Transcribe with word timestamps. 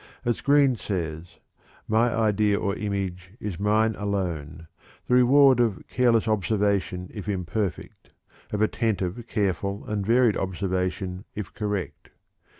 As 0.25 0.41
Green 0.41 0.75
says: 0.75 1.37
"My 1.87 2.11
idea 2.11 2.57
or 2.59 2.75
image 2.75 3.33
is 3.39 3.59
mine 3.59 3.93
alone 3.93 4.67
the 5.05 5.13
reward 5.13 5.59
of 5.59 5.83
careless 5.89 6.27
observation 6.27 7.11
if 7.13 7.29
imperfect; 7.29 8.09
of 8.51 8.63
attentive, 8.63 9.23
careful, 9.27 9.85
and 9.85 10.03
varied 10.03 10.37
observation 10.37 11.25
if 11.35 11.53
correct. 11.53 12.09